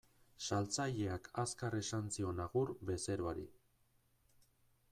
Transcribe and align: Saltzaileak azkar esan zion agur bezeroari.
Saltzaileak 0.45 1.29
azkar 1.43 1.77
esan 1.81 2.09
zion 2.15 2.41
agur 2.47 2.75
bezeroari. 2.91 3.49